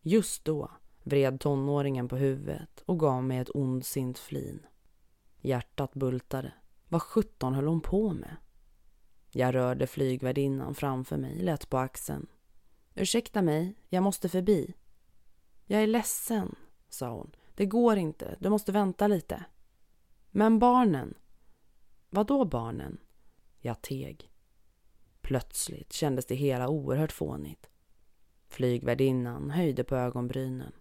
Just 0.00 0.44
då 0.44 0.70
vred 1.02 1.40
tonåringen 1.40 2.08
på 2.08 2.16
huvudet 2.16 2.82
och 2.86 2.98
gav 2.98 3.24
mig 3.24 3.38
ett 3.38 3.50
ondsint 3.54 4.18
flin. 4.18 4.66
Hjärtat 5.40 5.94
bultade. 5.94 6.52
Vad 6.88 7.02
sjutton 7.02 7.54
höll 7.54 7.66
hon 7.66 7.80
på 7.80 8.12
med? 8.12 8.36
Jag 9.30 9.54
rörde 9.54 9.86
flygvärdinnan 9.86 10.74
framför 10.74 11.16
mig 11.16 11.42
lätt 11.42 11.70
på 11.70 11.78
axeln. 11.78 12.26
Ursäkta 12.94 13.42
mig, 13.42 13.74
jag 13.88 14.02
måste 14.02 14.28
förbi. 14.28 14.74
Jag 15.66 15.82
är 15.82 15.86
ledsen, 15.86 16.54
sa 16.88 17.10
hon. 17.10 17.30
Det 17.54 17.66
går 17.66 17.96
inte, 17.96 18.36
du 18.38 18.48
måste 18.48 18.72
vänta 18.72 19.06
lite. 19.06 19.44
Men 20.30 20.58
barnen? 20.58 21.14
Vad 22.10 22.26
då 22.26 22.44
barnen? 22.44 22.98
Jag 23.64 23.82
teg. 23.82 24.30
Plötsligt 25.20 25.92
kändes 25.92 26.26
det 26.26 26.34
hela 26.34 26.68
oerhört 26.68 27.12
fånigt. 27.12 27.70
Flygvärdinnan 28.48 29.50
höjde 29.50 29.84
på 29.84 29.96
ögonbrynen. 29.96 30.72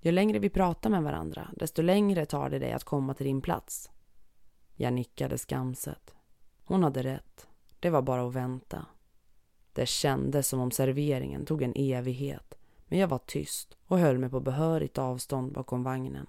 Ju 0.00 0.12
längre 0.12 0.38
vi 0.38 0.50
pratar 0.50 0.90
med 0.90 1.02
varandra, 1.02 1.50
desto 1.56 1.82
längre 1.82 2.26
tar 2.26 2.50
det 2.50 2.58
dig 2.58 2.72
att 2.72 2.84
komma 2.84 3.14
till 3.14 3.26
din 3.26 3.42
plats. 3.42 3.90
Jag 4.74 4.92
nickade 4.92 5.38
skamset. 5.38 6.14
Hon 6.64 6.82
hade 6.82 7.02
rätt. 7.02 7.46
Det 7.80 7.90
var 7.90 8.02
bara 8.02 8.26
att 8.26 8.34
vänta. 8.34 8.86
Det 9.72 9.86
kändes 9.86 10.48
som 10.48 10.60
om 10.60 10.70
serveringen 10.70 11.46
tog 11.46 11.62
en 11.62 11.72
evighet, 11.76 12.54
men 12.86 12.98
jag 12.98 13.08
var 13.08 13.18
tyst 13.18 13.76
och 13.86 13.98
höll 13.98 14.18
mig 14.18 14.30
på 14.30 14.40
behörigt 14.40 14.98
avstånd 14.98 15.52
bakom 15.52 15.82
vagnen. 15.82 16.26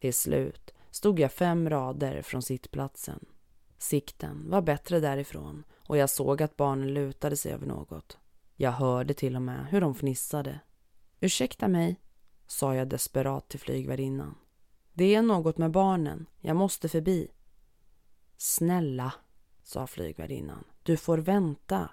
Till 0.00 0.14
slut 0.14 0.74
stod 0.90 1.20
jag 1.20 1.32
fem 1.32 1.70
rader 1.70 2.22
från 2.22 2.42
sittplatsen. 2.42 3.26
Sikten 3.82 4.50
var 4.50 4.62
bättre 4.62 5.00
därifrån 5.00 5.64
och 5.88 5.96
jag 5.96 6.10
såg 6.10 6.42
att 6.42 6.56
barnen 6.56 6.94
lutade 6.94 7.36
sig 7.36 7.52
över 7.52 7.66
något. 7.66 8.18
Jag 8.56 8.72
hörde 8.72 9.14
till 9.14 9.36
och 9.36 9.42
med 9.42 9.66
hur 9.66 9.80
de 9.80 9.94
fnissade. 9.94 10.60
Ursäkta 11.20 11.68
mig, 11.68 12.00
sa 12.46 12.74
jag 12.74 12.88
desperat 12.88 13.48
till 13.48 13.60
flygvärdinnan. 13.60 14.34
Det 14.92 15.14
är 15.14 15.22
något 15.22 15.58
med 15.58 15.70
barnen. 15.70 16.26
Jag 16.40 16.56
måste 16.56 16.88
förbi. 16.88 17.30
Snälla, 18.36 19.12
sa 19.62 19.86
flygvärdinnan. 19.86 20.64
Du 20.82 20.96
får 20.96 21.18
vänta. 21.18 21.90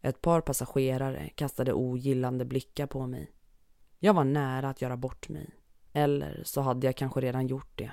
Ett 0.00 0.20
par 0.20 0.40
passagerare 0.40 1.28
kastade 1.28 1.72
ogillande 1.72 2.44
blickar 2.44 2.86
på 2.86 3.06
mig. 3.06 3.32
Jag 3.98 4.14
var 4.14 4.24
nära 4.24 4.68
att 4.68 4.82
göra 4.82 4.96
bort 4.96 5.28
mig. 5.28 5.50
Eller 5.92 6.42
så 6.44 6.60
hade 6.60 6.86
jag 6.86 6.96
kanske 6.96 7.20
redan 7.20 7.46
gjort 7.46 7.78
det. 7.78 7.92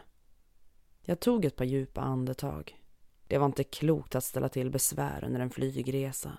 Jag 1.05 1.19
tog 1.19 1.45
ett 1.45 1.55
par 1.55 1.65
djupa 1.65 2.01
andetag. 2.01 2.79
Det 3.27 3.37
var 3.37 3.45
inte 3.45 3.63
klokt 3.63 4.15
att 4.15 4.23
ställa 4.23 4.49
till 4.49 4.69
besvär 4.69 5.23
under 5.23 5.39
en 5.39 5.49
flygresa. 5.49 6.37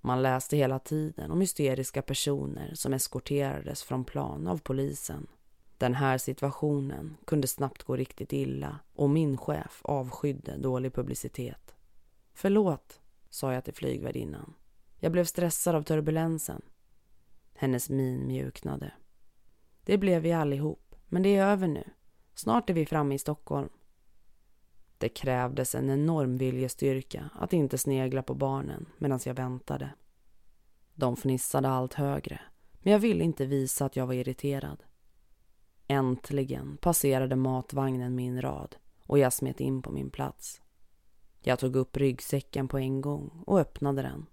Man 0.00 0.22
läste 0.22 0.56
hela 0.56 0.78
tiden 0.78 1.30
om 1.30 1.40
hysteriska 1.40 2.02
personer 2.02 2.74
som 2.74 2.92
eskorterades 2.92 3.82
från 3.82 4.04
plan 4.04 4.46
av 4.46 4.58
polisen. 4.58 5.26
Den 5.78 5.94
här 5.94 6.18
situationen 6.18 7.16
kunde 7.24 7.46
snabbt 7.48 7.82
gå 7.82 7.96
riktigt 7.96 8.32
illa 8.32 8.78
och 8.94 9.10
min 9.10 9.36
chef 9.36 9.80
avskydde 9.84 10.56
dålig 10.56 10.94
publicitet. 10.94 11.74
Förlåt, 12.34 13.00
sa 13.30 13.52
jag 13.52 13.64
till 13.64 13.74
flygvärdinnan. 13.74 14.54
Jag 14.98 15.12
blev 15.12 15.24
stressad 15.24 15.74
av 15.74 15.82
turbulensen. 15.82 16.62
Hennes 17.54 17.90
min 17.90 18.26
mjuknade. 18.26 18.92
Det 19.84 19.98
blev 19.98 20.22
vi 20.22 20.32
allihop, 20.32 20.94
men 21.06 21.22
det 21.22 21.36
är 21.36 21.46
över 21.46 21.68
nu. 21.68 21.84
Snart 22.34 22.70
är 22.70 22.74
vi 22.74 22.86
framme 22.86 23.14
i 23.14 23.18
Stockholm. 23.18 23.68
Det 24.98 25.08
krävdes 25.08 25.74
en 25.74 25.90
enorm 25.90 26.36
viljestyrka 26.36 27.30
att 27.34 27.52
inte 27.52 27.78
snegla 27.78 28.22
på 28.22 28.34
barnen 28.34 28.86
medan 28.98 29.20
jag 29.24 29.34
väntade. 29.34 29.90
De 30.94 31.16
fnissade 31.16 31.68
allt 31.68 31.94
högre, 31.94 32.40
men 32.72 32.92
jag 32.92 33.00
ville 33.00 33.24
inte 33.24 33.46
visa 33.46 33.84
att 33.84 33.96
jag 33.96 34.06
var 34.06 34.14
irriterad. 34.14 34.82
Äntligen 35.88 36.76
passerade 36.76 37.36
matvagnen 37.36 38.14
min 38.14 38.42
rad 38.42 38.76
och 39.02 39.18
jag 39.18 39.32
smet 39.32 39.60
in 39.60 39.82
på 39.82 39.92
min 39.92 40.10
plats. 40.10 40.60
Jag 41.40 41.58
tog 41.58 41.76
upp 41.76 41.96
ryggsäcken 41.96 42.68
på 42.68 42.78
en 42.78 43.00
gång 43.00 43.42
och 43.46 43.60
öppnade 43.60 44.02
den. 44.02 44.26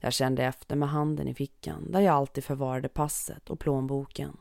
Jag 0.00 0.12
kände 0.12 0.44
efter 0.44 0.76
med 0.76 0.88
handen 0.88 1.28
i 1.28 1.34
fickan 1.34 1.92
där 1.92 2.00
jag 2.00 2.14
alltid 2.14 2.44
förvarade 2.44 2.88
passet 2.88 3.50
och 3.50 3.60
plånboken. 3.60 4.36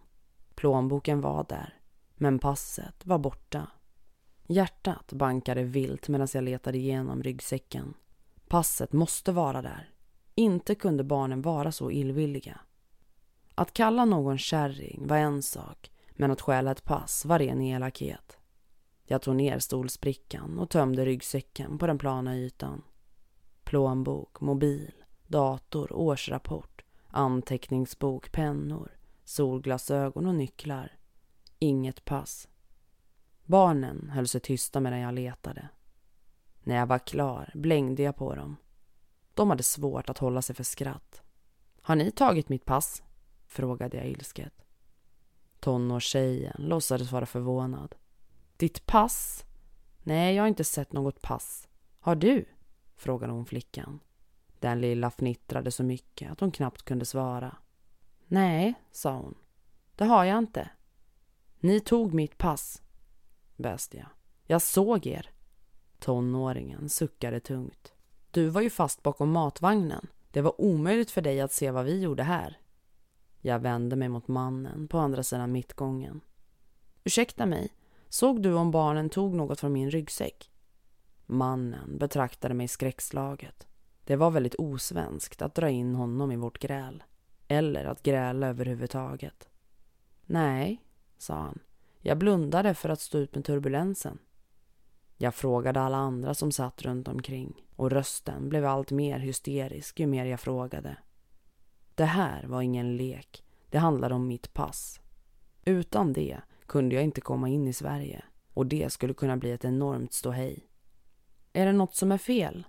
Plånboken 0.56 1.22
var 1.22 1.46
där, 1.50 1.80
men 2.16 2.40
passet 2.40 3.06
var 3.06 3.18
borta. 3.18 3.68
Hjärtat 4.50 5.14
bankade 5.14 5.64
vilt 5.64 6.08
medan 6.08 6.28
jag 6.34 6.44
letade 6.44 6.78
igenom 6.78 7.24
ryggsäcken. 7.24 7.94
Passet 8.48 8.94
måste 8.94 9.32
vara 9.32 9.62
där. 9.62 9.90
Inte 10.36 10.76
kunde 10.76 11.04
barnen 11.04 11.42
vara 11.42 11.72
så 11.72 11.92
illvilliga. 11.92 12.60
Att 13.56 13.74
kalla 13.74 14.06
någon 14.06 14.38
kärring 14.38 15.08
var 15.08 15.18
en 15.18 15.42
sak, 15.42 15.92
men 16.10 16.32
att 16.32 16.42
stjäla 16.42 16.72
ett 16.72 16.84
pass 16.84 17.26
var 17.26 17.40
ren 17.40 17.62
elakhet. 17.62 18.38
Jag 19.06 19.22
tog 19.22 19.36
ner 19.36 19.60
stolsprickan 19.60 20.60
och 20.60 20.70
tömde 20.70 21.06
ryggsäcken 21.06 21.78
på 21.78 21.88
den 21.88 21.98
plana 21.98 22.38
ytan. 22.38 22.84
Plånbok, 23.64 24.42
mobil, 24.42 24.92
dator, 25.28 25.94
årsrapport, 25.94 26.84
anteckningsbok, 27.08 28.32
pennor, 28.32 28.98
solglasögon 29.24 30.26
och 30.26 30.36
nycklar. 30.36 30.98
Inget 31.60 32.06
pass. 32.06 32.48
Barnen 33.48 34.10
höll 34.10 34.28
sig 34.28 34.42
tysta 34.42 34.80
medan 34.80 35.00
jag 35.00 35.14
letade. 35.14 35.70
När 36.60 36.76
jag 36.76 36.88
var 36.88 37.00
klar 37.00 37.52
blängde 37.54 38.04
jag 38.04 38.16
på 38.16 38.36
dem. 38.36 38.56
De 39.34 39.50
hade 39.50 39.64
svårt 39.64 40.10
att 40.10 40.18
hålla 40.18 40.42
sig 40.42 40.56
för 40.56 40.64
skratt. 40.64 41.22
Har 41.82 41.96
ni 41.96 42.12
tagit 42.12 42.50
mitt 42.50 42.66
pass? 42.66 43.04
frågade 43.46 43.98
jag 43.98 44.08
ilsket. 44.08 44.66
Tonårstjejen 45.60 46.56
låtsades 46.58 47.12
vara 47.12 47.26
förvånad. 47.26 47.96
Ditt 48.58 48.86
pass? 48.86 49.46
Nej, 50.04 50.36
jag 50.36 50.44
har 50.44 50.48
inte 50.48 50.64
sett 50.64 50.94
något 50.94 51.22
pass. 51.22 51.68
Har 52.00 52.16
du? 52.16 52.46
frågade 52.96 53.34
hon 53.34 53.46
flickan. 53.46 54.00
Den 54.60 54.82
lilla 54.82 55.08
fnittrade 55.08 55.72
så 55.72 55.84
mycket 55.84 56.32
att 56.32 56.40
hon 56.40 56.52
knappt 56.52 56.84
kunde 56.84 57.06
svara. 57.06 57.58
Nej, 58.26 58.74
sa 58.92 59.18
hon. 59.18 59.36
Det 59.96 60.06
har 60.06 60.26
jag 60.26 60.38
inte. 60.38 60.70
Ni 61.60 61.80
tog 61.80 62.14
mitt 62.14 62.38
pass, 62.38 62.82
väste 63.58 63.98
jag. 63.98 64.08
Jag 64.46 64.62
såg 64.62 65.08
er. 65.08 65.30
Tonåringen 66.00 66.90
suckade 66.90 67.40
tungt. 67.40 67.94
Du 68.32 68.48
var 68.48 68.62
ju 68.62 68.70
fast 68.70 69.04
bakom 69.04 69.32
matvagnen. 69.32 70.08
Det 70.32 70.42
var 70.42 70.62
omöjligt 70.62 71.12
för 71.12 71.22
dig 71.22 71.42
att 71.42 71.52
se 71.52 71.72
vad 71.72 71.86
vi 71.86 72.02
gjorde 72.02 72.24
här. 72.24 72.60
Jag 73.42 73.60
vände 73.60 73.96
mig 73.96 74.10
mot 74.10 74.28
mannen 74.28 74.88
på 74.88 74.98
andra 74.98 75.24
sidan 75.24 75.52
mittgången. 75.52 76.22
Ursäkta 77.04 77.46
mig, 77.46 77.74
såg 78.10 78.42
du 78.42 78.54
om 78.54 78.72
barnen 78.72 79.10
tog 79.10 79.36
något 79.36 79.60
från 79.60 79.74
min 79.74 79.92
ryggsäck? 79.92 80.52
Mannen 81.26 81.98
betraktade 81.98 82.54
mig 82.54 82.68
skräckslaget. 82.68 83.68
Det 84.04 84.16
var 84.16 84.32
väldigt 84.32 84.56
osvenskt 84.56 85.42
att 85.42 85.56
dra 85.56 85.70
in 85.70 85.96
honom 85.96 86.32
i 86.32 86.36
vårt 86.36 86.60
gräl. 86.60 87.04
Eller 87.48 87.86
att 87.86 88.04
gräla 88.04 88.48
överhuvudtaget. 88.48 89.50
Nej, 90.26 90.82
sa 91.18 91.36
han. 91.36 91.60
Jag 92.00 92.18
blundade 92.18 92.74
för 92.74 92.90
att 92.90 93.02
stå 93.02 93.18
ut 93.18 93.36
med 93.36 93.46
turbulensen. 93.46 94.20
Jag 95.18 95.36
frågade 95.36 95.82
alla 95.82 95.98
andra 95.98 96.34
som 96.34 96.52
satt 96.52 96.82
runt 96.82 97.08
omkring 97.08 97.66
och 97.76 97.92
rösten 97.92 98.50
blev 98.50 98.66
allt 98.66 98.92
mer 98.92 99.20
hysterisk 99.20 100.00
ju 100.00 100.08
mer 100.08 100.26
jag 100.26 100.40
frågade. 100.40 100.98
Det 101.96 102.06
här 102.06 102.48
var 102.48 102.62
ingen 102.62 102.98
lek. 102.98 103.44
Det 103.70 103.78
handlade 103.78 104.16
om 104.16 104.28
mitt 104.28 104.54
pass. 104.54 105.00
Utan 105.66 106.14
det 106.14 106.42
kunde 106.66 106.96
jag 106.96 107.04
inte 107.04 107.22
komma 107.22 107.50
in 107.50 107.68
i 107.68 107.74
Sverige 107.74 108.24
och 108.54 108.66
det 108.66 108.94
skulle 108.94 109.14
kunna 109.14 109.38
bli 109.38 109.52
ett 109.52 109.66
enormt 109.66 110.14
ståhej. 110.14 110.68
Är 111.54 111.66
det 111.66 111.72
något 111.72 111.96
som 111.96 112.12
är 112.12 112.18
fel? 112.18 112.68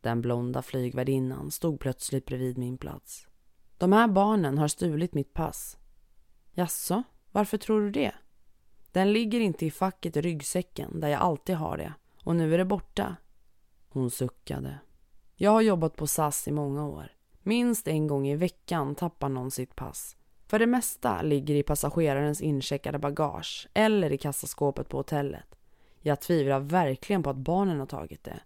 Den 0.00 0.20
blonda 0.20 0.62
flygvärdinnan 0.62 1.50
stod 1.50 1.80
plötsligt 1.80 2.26
bredvid 2.26 2.58
min 2.58 2.78
plats. 2.78 3.26
De 3.78 3.92
här 3.92 4.08
barnen 4.08 4.58
har 4.58 4.68
stulit 4.68 5.14
mitt 5.14 5.34
pass. 5.34 5.76
Jaså, 6.52 7.02
varför 7.32 7.58
tror 7.58 7.80
du 7.80 7.90
det? 7.90 8.12
Den 8.96 9.12
ligger 9.12 9.40
inte 9.40 9.66
i 9.66 9.70
facket 9.70 10.16
i 10.16 10.20
ryggsäcken 10.20 11.00
där 11.00 11.08
jag 11.08 11.20
alltid 11.20 11.56
har 11.56 11.76
det 11.76 11.94
och 12.22 12.36
nu 12.36 12.54
är 12.54 12.58
det 12.58 12.64
borta. 12.64 13.16
Hon 13.88 14.10
suckade. 14.10 14.78
Jag 15.34 15.50
har 15.50 15.60
jobbat 15.60 15.96
på 15.96 16.06
SAS 16.06 16.48
i 16.48 16.52
många 16.52 16.86
år. 16.86 17.12
Minst 17.42 17.88
en 17.88 18.06
gång 18.06 18.28
i 18.28 18.36
veckan 18.36 18.94
tappar 18.94 19.28
någon 19.28 19.50
sitt 19.50 19.76
pass. 19.76 20.16
För 20.46 20.58
det 20.58 20.66
mesta 20.66 21.22
ligger 21.22 21.54
i 21.54 21.62
passagerarens 21.62 22.40
incheckade 22.40 22.98
bagage 22.98 23.68
eller 23.74 24.12
i 24.12 24.18
kassaskåpet 24.18 24.88
på 24.88 24.96
hotellet. 24.96 25.56
Jag 26.00 26.20
tvivlar 26.20 26.60
verkligen 26.60 27.22
på 27.22 27.30
att 27.30 27.36
barnen 27.36 27.78
har 27.78 27.86
tagit 27.86 28.24
det. 28.24 28.40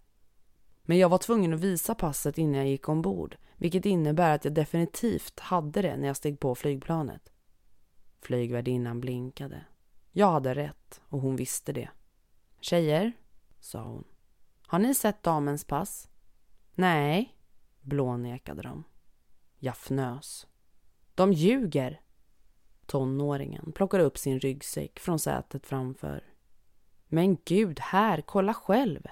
Men 0.83 0.97
jag 0.97 1.09
var 1.09 1.17
tvungen 1.17 1.53
att 1.53 1.59
visa 1.59 1.95
passet 1.95 2.37
innan 2.37 2.55
jag 2.55 2.67
gick 2.67 2.89
ombord, 2.89 3.37
vilket 3.57 3.85
innebär 3.85 4.35
att 4.35 4.45
jag 4.45 4.53
definitivt 4.53 5.39
hade 5.39 5.81
det 5.81 5.97
när 5.97 6.07
jag 6.07 6.17
steg 6.17 6.39
på 6.39 6.55
flygplanet. 6.55 7.31
Flygvärdinnan 8.21 9.01
blinkade. 9.01 9.65
Jag 10.11 10.31
hade 10.31 10.55
rätt 10.55 11.01
och 11.09 11.21
hon 11.21 11.35
visste 11.35 11.73
det. 11.73 11.89
Tjejer, 12.59 13.11
sa 13.59 13.83
hon. 13.83 14.03
Har 14.67 14.79
ni 14.79 14.95
sett 14.95 15.23
damens 15.23 15.65
pass? 15.65 16.09
Nej, 16.75 17.37
blånekade 17.81 18.61
de. 18.61 18.83
Jag 19.57 19.71
fnös. 19.71 20.47
De 21.15 21.33
ljuger. 21.33 22.01
Tonåringen 22.85 23.71
plockade 23.71 24.03
upp 24.03 24.17
sin 24.17 24.39
ryggsäck 24.39 24.99
från 24.99 25.19
sätet 25.19 25.65
framför. 25.65 26.23
Men 27.07 27.37
gud, 27.45 27.79
här, 27.79 28.21
kolla 28.21 28.53
själv. 28.53 29.07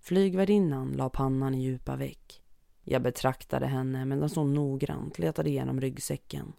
Flygvärdinnan 0.00 0.92
la 0.92 1.08
pannan 1.08 1.54
i 1.54 1.62
djupa 1.62 1.96
veck. 1.96 2.42
Jag 2.82 3.02
betraktade 3.02 3.66
henne 3.66 4.04
medan 4.04 4.30
hon 4.34 4.54
noggrant 4.54 5.18
letade 5.18 5.50
igenom 5.50 5.80
ryggsäcken. 5.80 6.52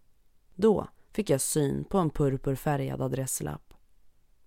Då 0.56 0.88
fick 1.16 1.30
jag 1.30 1.42
syn 1.42 1.84
på 1.84 1.98
en 1.98 2.10
purpurfärgad 2.10 3.02
adresslapp. 3.02 3.74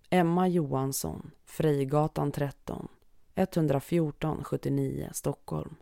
Emma 0.09 0.47
Johansson, 0.47 1.31
Frigatan 1.45 2.31
13, 2.31 2.87
114 3.35 4.43
79, 4.43 5.09
Stockholm. 5.13 5.75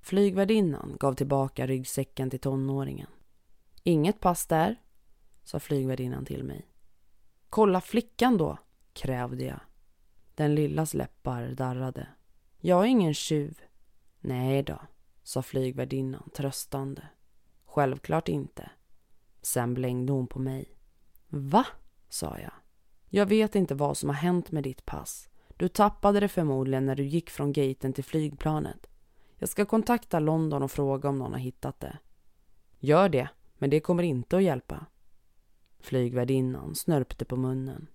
Flygvärdinnan 0.00 0.96
gav 1.00 1.14
tillbaka 1.14 1.66
ryggsäcken 1.66 2.30
till 2.30 2.38
tonåringen. 2.38 3.08
Inget 3.82 4.20
pass 4.20 4.46
där, 4.46 4.82
sa 5.44 5.60
flygvärdinnan 5.60 6.24
till 6.24 6.44
mig. 6.44 6.68
Kolla 7.50 7.80
flickan 7.80 8.36
då, 8.36 8.58
krävde 8.92 9.44
jag. 9.44 9.60
Den 10.34 10.54
lillas 10.54 10.94
läppar 10.94 11.48
darrade. 11.48 12.08
Jag 12.58 12.82
är 12.82 12.86
ingen 12.86 13.14
tjuv. 13.14 13.60
Nej 14.20 14.62
då, 14.62 14.78
sa 15.22 15.42
flygvärdinnan 15.42 16.30
tröstande. 16.34 17.08
Självklart 17.64 18.28
inte. 18.28 18.70
Sen 19.46 19.74
blängde 19.74 20.12
hon 20.12 20.26
på 20.26 20.38
mig. 20.38 20.78
Va? 21.28 21.66
sa 22.08 22.38
jag. 22.38 22.52
Jag 23.08 23.26
vet 23.26 23.54
inte 23.54 23.74
vad 23.74 23.96
som 23.96 24.08
har 24.08 24.16
hänt 24.16 24.52
med 24.52 24.62
ditt 24.62 24.86
pass. 24.86 25.28
Du 25.56 25.68
tappade 25.68 26.20
det 26.20 26.28
förmodligen 26.28 26.86
när 26.86 26.94
du 26.94 27.04
gick 27.04 27.30
från 27.30 27.52
gaten 27.52 27.92
till 27.92 28.04
flygplanet. 28.04 28.86
Jag 29.36 29.48
ska 29.48 29.64
kontakta 29.64 30.20
London 30.20 30.62
och 30.62 30.70
fråga 30.70 31.08
om 31.08 31.18
någon 31.18 31.32
har 31.32 31.38
hittat 31.38 31.80
det. 31.80 31.98
Gör 32.78 33.08
det, 33.08 33.28
men 33.58 33.70
det 33.70 33.80
kommer 33.80 34.02
inte 34.02 34.36
att 34.36 34.42
hjälpa. 34.42 34.86
Flygvärdinnan 35.78 36.74
snörpte 36.74 37.24
på 37.24 37.36
munnen. 37.36 37.86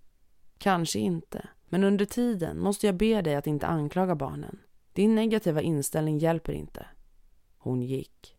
Kanske 0.58 1.00
inte, 1.00 1.48
men 1.70 1.84
under 1.84 2.06
tiden 2.06 2.60
måste 2.60 2.86
jag 2.86 2.96
be 2.96 3.22
dig 3.22 3.36
att 3.36 3.48
inte 3.48 3.68
anklaga 3.68 4.16
barnen. 4.16 4.60
Din 4.94 5.16
negativa 5.16 5.62
inställning 5.62 6.18
hjälper 6.18 6.54
inte. 6.54 6.86
Hon 7.58 7.82
gick. 7.82 8.38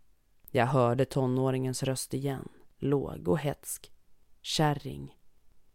Jag 0.50 0.66
hörde 0.66 1.04
tonåringens 1.04 1.82
röst 1.82 2.14
igen, 2.14 2.48
låg 2.82 3.28
och 3.28 3.38
hetsk. 3.38 3.92
Kärring. 4.40 5.16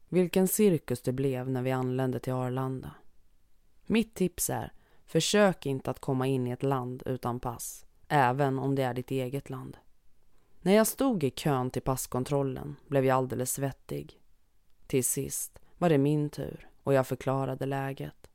Vilken 0.09 0.47
cirkus 0.47 1.01
det 1.01 1.11
blev 1.11 1.49
när 1.49 1.61
vi 1.61 1.71
anlände 1.71 2.19
till 2.19 2.33
Arlanda. 2.33 2.91
Mitt 3.85 4.15
tips 4.15 4.49
är, 4.49 4.73
försök 5.05 5.65
inte 5.65 5.91
att 5.91 5.99
komma 5.99 6.27
in 6.27 6.47
i 6.47 6.51
ett 6.51 6.63
land 6.63 7.03
utan 7.05 7.39
pass, 7.39 7.85
även 8.07 8.59
om 8.59 8.75
det 8.75 8.83
är 8.83 8.93
ditt 8.93 9.11
eget 9.11 9.49
land. 9.49 9.77
När 10.61 10.73
jag 10.73 10.87
stod 10.87 11.23
i 11.23 11.29
kön 11.29 11.71
till 11.71 11.81
passkontrollen 11.81 12.75
blev 12.87 13.05
jag 13.05 13.17
alldeles 13.17 13.51
svettig. 13.51 14.21
Till 14.87 15.03
sist 15.03 15.59
var 15.77 15.89
det 15.89 15.97
min 15.97 16.29
tur 16.29 16.69
och 16.83 16.93
jag 16.93 17.07
förklarade 17.07 17.65
läget. 17.65 18.29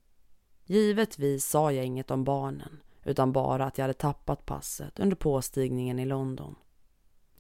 Givetvis 0.65 1.45
sa 1.47 1.73
jag 1.73 1.85
inget 1.85 2.11
om 2.11 2.25
barnen 2.25 2.81
utan 3.05 3.33
bara 3.33 3.65
att 3.65 3.79
jag 3.79 3.83
hade 3.83 3.95
tappat 3.95 4.47
passet 4.47 5.01
under 5.01 5.17
påstigningen 5.17 5.99
i 5.99 6.05
London. 6.05 6.55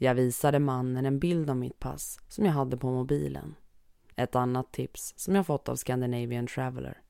Jag 0.02 0.14
visade 0.14 0.58
mannen 0.58 1.06
en 1.06 1.18
bild 1.18 1.50
av 1.50 1.56
mitt 1.56 1.78
pass 1.78 2.20
som 2.28 2.44
jag 2.44 2.52
hade 2.52 2.76
på 2.76 2.90
mobilen. 2.90 3.54
Ett 4.16 4.36
annat 4.36 4.72
tips 4.72 5.14
som 5.16 5.34
jag 5.34 5.46
fått 5.46 5.68
av 5.68 5.76
Scandinavian 5.76 6.46
Traveller. 6.46 7.02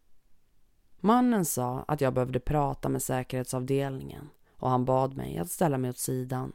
Mannen 1.01 1.45
sa 1.45 1.85
att 1.89 2.01
jag 2.01 2.15
behövde 2.15 2.41
prata 2.41 2.89
med 2.89 3.03
säkerhetsavdelningen 3.03 4.29
och 4.57 4.71
han 4.71 4.85
bad 4.85 5.17
mig 5.17 5.39
att 5.39 5.51
ställa 5.51 5.79
mig 5.79 5.91
åt 5.91 5.99
sidan. 5.99 6.53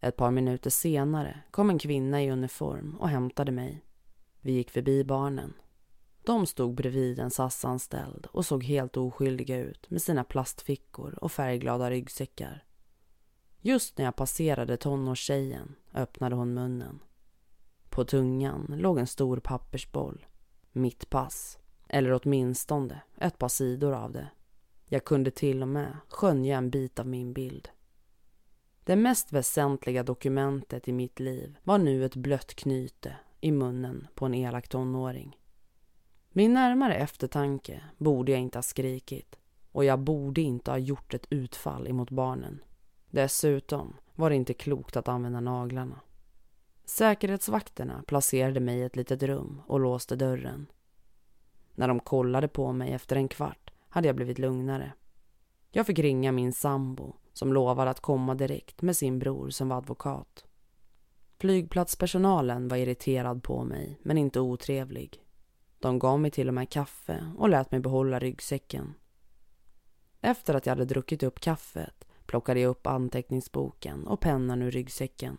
Ett 0.00 0.16
par 0.16 0.30
minuter 0.30 0.70
senare 0.70 1.40
kom 1.50 1.70
en 1.70 1.78
kvinna 1.78 2.22
i 2.22 2.30
uniform 2.30 2.96
och 3.00 3.08
hämtade 3.08 3.52
mig. 3.52 3.84
Vi 4.40 4.52
gick 4.52 4.70
förbi 4.70 5.04
barnen. 5.04 5.54
De 6.22 6.46
stod 6.46 6.74
bredvid 6.74 7.18
en 7.18 7.30
SAS-anställd 7.30 8.26
och 8.30 8.46
såg 8.46 8.64
helt 8.64 8.96
oskyldiga 8.96 9.58
ut 9.58 9.90
med 9.90 10.02
sina 10.02 10.24
plastfickor 10.24 11.18
och 11.20 11.32
färgglada 11.32 11.90
ryggsäckar. 11.90 12.67
Just 13.60 13.98
när 13.98 14.04
jag 14.04 14.16
passerade 14.16 14.76
tonårstjejen 14.76 15.74
öppnade 15.94 16.36
hon 16.36 16.54
munnen. 16.54 17.00
På 17.88 18.04
tungan 18.04 18.74
låg 18.78 18.98
en 18.98 19.06
stor 19.06 19.40
pappersboll. 19.40 20.26
Mitt 20.72 21.10
pass. 21.10 21.58
Eller 21.88 22.20
åtminstone 22.22 23.00
ett 23.16 23.38
par 23.38 23.48
sidor 23.48 23.92
av 23.92 24.12
det. 24.12 24.28
Jag 24.84 25.04
kunde 25.04 25.30
till 25.30 25.62
och 25.62 25.68
med 25.68 25.96
skönja 26.08 26.58
en 26.58 26.70
bit 26.70 26.98
av 26.98 27.06
min 27.06 27.32
bild. 27.32 27.68
Det 28.84 28.96
mest 28.96 29.32
väsentliga 29.32 30.02
dokumentet 30.02 30.88
i 30.88 30.92
mitt 30.92 31.20
liv 31.20 31.58
var 31.64 31.78
nu 31.78 32.04
ett 32.04 32.16
blött 32.16 32.54
knyte 32.54 33.16
i 33.40 33.52
munnen 33.52 34.06
på 34.14 34.26
en 34.26 34.34
elak 34.34 34.68
tonåring. 34.68 35.38
Vid 36.32 36.50
närmare 36.50 36.94
eftertanke 36.94 37.82
borde 37.96 38.32
jag 38.32 38.40
inte 38.40 38.58
ha 38.58 38.62
skrikit 38.62 39.38
och 39.72 39.84
jag 39.84 39.98
borde 39.98 40.40
inte 40.40 40.70
ha 40.70 40.78
gjort 40.78 41.14
ett 41.14 41.26
utfall 41.30 41.88
emot 41.88 42.10
barnen. 42.10 42.60
Dessutom 43.10 43.96
var 44.14 44.30
det 44.30 44.36
inte 44.36 44.54
klokt 44.54 44.96
att 44.96 45.08
använda 45.08 45.40
naglarna. 45.40 46.00
Säkerhetsvakterna 46.84 48.02
placerade 48.06 48.60
mig 48.60 48.78
i 48.78 48.82
ett 48.82 48.96
litet 48.96 49.22
rum 49.22 49.62
och 49.66 49.80
låste 49.80 50.16
dörren. 50.16 50.66
När 51.74 51.88
de 51.88 52.00
kollade 52.00 52.48
på 52.48 52.72
mig 52.72 52.92
efter 52.92 53.16
en 53.16 53.28
kvart 53.28 53.70
hade 53.88 54.08
jag 54.08 54.16
blivit 54.16 54.38
lugnare. 54.38 54.92
Jag 55.70 55.86
fick 55.86 55.98
ringa 55.98 56.32
min 56.32 56.52
sambo 56.52 57.14
som 57.32 57.52
lovade 57.52 57.90
att 57.90 58.00
komma 58.00 58.34
direkt 58.34 58.82
med 58.82 58.96
sin 58.96 59.18
bror 59.18 59.50
som 59.50 59.68
var 59.68 59.76
advokat. 59.76 60.44
Flygplatspersonalen 61.38 62.68
var 62.68 62.76
irriterad 62.76 63.42
på 63.42 63.64
mig, 63.64 63.98
men 64.02 64.18
inte 64.18 64.40
otrevlig. 64.40 65.22
De 65.78 65.98
gav 65.98 66.20
mig 66.20 66.30
till 66.30 66.48
och 66.48 66.54
med 66.54 66.70
kaffe 66.70 67.32
och 67.36 67.48
lät 67.48 67.70
mig 67.70 67.80
behålla 67.80 68.18
ryggsäcken. 68.18 68.94
Efter 70.20 70.54
att 70.54 70.66
jag 70.66 70.70
hade 70.70 70.84
druckit 70.84 71.22
upp 71.22 71.40
kaffet 71.40 72.07
plockade 72.28 72.60
jag 72.60 72.70
upp 72.70 72.86
anteckningsboken 72.86 74.06
och 74.06 74.20
pennan 74.20 74.62
ur 74.62 74.70
ryggsäcken. 74.70 75.38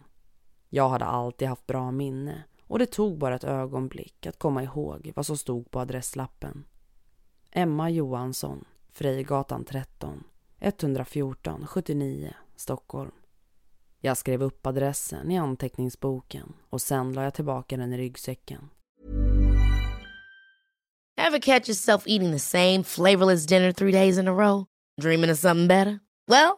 Jag 0.69 0.89
hade 0.89 1.06
alltid 1.06 1.47
haft 1.47 1.67
bra 1.67 1.91
minne 1.91 2.43
och 2.67 2.80
det 2.80 2.86
tog 2.86 3.17
bara 3.17 3.36
ett 3.36 3.43
ögonblick 3.43 4.25
att 4.25 4.39
komma 4.39 4.63
ihåg 4.63 5.12
vad 5.15 5.25
som 5.25 5.38
stod 5.38 5.71
på 5.71 5.80
adresslappen. 5.80 6.65
Emma 7.52 7.89
Johansson, 7.89 8.65
Frejgatan 8.91 9.65
13, 9.65 10.23
114 10.60 11.67
79, 11.67 12.34
Stockholm. 12.56 13.12
Jag 13.99 14.17
skrev 14.17 14.43
upp 14.43 14.67
adressen 14.67 15.32
i 15.32 15.38
anteckningsboken 15.38 16.54
och 16.69 16.82
sen 16.82 17.13
la 17.13 17.23
jag 17.23 17.34
tillbaka 17.34 17.78
den 17.78 17.93
i 17.93 17.97
ryggsäcken. 17.97 18.69
Ever 21.17 21.39
catch 21.39 21.69
yourself 21.69 22.04
eating 22.08 22.32
the 22.32 22.39
same 22.39 22.84
flavorless 22.84 23.45
dinner 23.45 23.71
three 23.71 23.91
days 23.91 24.17
in 24.17 24.28
a 24.28 24.32
row? 24.32 24.65
Dreaming 25.02 25.32
of 25.32 25.38
something 25.38 25.67
better? 25.67 25.99
Well, 26.28 26.58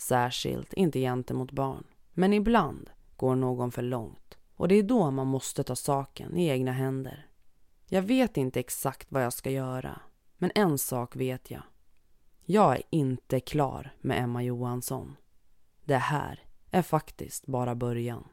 Särskilt 0.00 0.72
inte 0.72 1.00
gentemot 1.00 1.52
barn. 1.52 1.84
Men 2.10 2.32
ibland 2.32 2.90
går 3.16 3.34
någon 3.34 3.72
för 3.72 3.82
långt 3.82 4.38
och 4.54 4.68
det 4.68 4.74
är 4.74 4.82
då 4.82 5.10
man 5.10 5.26
måste 5.26 5.64
ta 5.64 5.76
saken 5.76 6.36
i 6.36 6.48
egna 6.48 6.72
händer. 6.72 7.26
Jag 7.88 8.02
vet 8.02 8.36
inte 8.36 8.60
exakt 8.60 9.12
vad 9.12 9.24
jag 9.24 9.32
ska 9.32 9.50
göra, 9.50 10.00
men 10.38 10.50
en 10.54 10.78
sak 10.78 11.16
vet 11.16 11.50
jag. 11.50 11.62
Jag 12.44 12.76
är 12.76 12.82
inte 12.90 13.40
klar 13.40 13.94
med 14.00 14.22
Emma 14.22 14.42
Johansson. 14.42 15.16
Det 15.84 15.96
här 15.96 16.44
är 16.70 16.82
faktiskt 16.82 17.46
bara 17.46 17.74
början. 17.74 18.28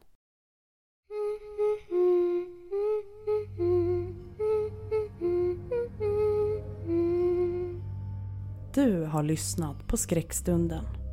Du 8.74 9.04
har 9.04 9.22
lyssnat 9.22 9.86
på 9.86 9.96
Skräckstunden. 9.96 11.07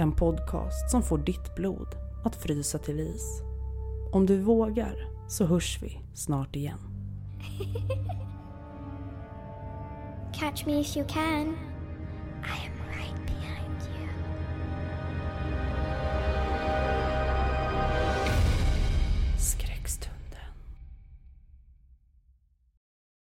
En 0.00 0.12
podcast 0.12 0.90
som 0.90 1.02
får 1.02 1.18
ditt 1.18 1.54
blod 1.56 1.88
att 2.24 2.36
frysa 2.36 2.78
till 2.78 3.00
is. 3.00 3.42
Om 4.12 4.26
du 4.26 4.40
vågar 4.40 4.94
så 5.28 5.44
hörs 5.44 5.78
vi 5.82 6.00
snart 6.14 6.56
igen. 6.56 6.78
Catch 10.32 10.66
me 10.66 10.80
if 10.80 10.96
you 10.96 11.06
can. 11.08 11.56
I 12.44 12.66
am 12.66 12.77